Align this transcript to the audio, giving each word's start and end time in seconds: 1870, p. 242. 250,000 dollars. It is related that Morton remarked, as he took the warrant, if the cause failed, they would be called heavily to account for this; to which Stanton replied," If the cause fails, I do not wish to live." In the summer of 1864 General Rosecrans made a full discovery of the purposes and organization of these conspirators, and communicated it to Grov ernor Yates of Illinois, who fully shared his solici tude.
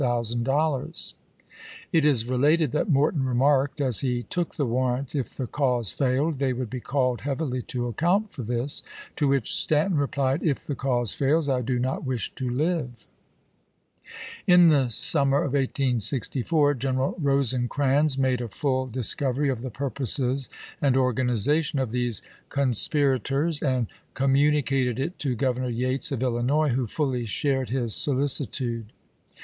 1870, 0.01 1.13
p. 1.91 2.01
242. 2.01 2.01
250,000 2.01 2.01
dollars. 2.01 2.01
It 2.01 2.05
is 2.05 2.25
related 2.25 2.71
that 2.71 2.89
Morton 2.89 3.23
remarked, 3.23 3.79
as 3.81 3.99
he 3.99 4.23
took 4.23 4.55
the 4.55 4.65
warrant, 4.65 5.13
if 5.13 5.37
the 5.37 5.45
cause 5.45 5.91
failed, 5.91 6.39
they 6.39 6.53
would 6.53 6.71
be 6.71 6.79
called 6.79 7.21
heavily 7.21 7.61
to 7.67 7.85
account 7.87 8.31
for 8.31 8.41
this; 8.41 8.81
to 9.17 9.27
which 9.27 9.53
Stanton 9.53 9.97
replied," 9.99 10.41
If 10.43 10.65
the 10.65 10.73
cause 10.73 11.13
fails, 11.13 11.47
I 11.47 11.61
do 11.61 11.77
not 11.77 12.03
wish 12.03 12.33
to 12.33 12.49
live." 12.49 13.05
In 14.47 14.69
the 14.69 14.89
summer 14.89 15.37
of 15.43 15.53
1864 15.53 16.73
General 16.73 17.15
Rosecrans 17.19 18.17
made 18.17 18.41
a 18.41 18.47
full 18.47 18.87
discovery 18.87 19.49
of 19.49 19.61
the 19.61 19.69
purposes 19.69 20.49
and 20.81 20.97
organization 20.97 21.77
of 21.77 21.91
these 21.91 22.23
conspirators, 22.49 23.61
and 23.61 23.85
communicated 24.15 24.97
it 24.97 25.19
to 25.19 25.37
Grov 25.37 25.57
ernor 25.59 25.71
Yates 25.77 26.11
of 26.11 26.23
Illinois, 26.23 26.69
who 26.69 26.87
fully 26.87 27.27
shared 27.27 27.69
his 27.69 27.91
solici 27.93 28.49
tude. 28.49 28.93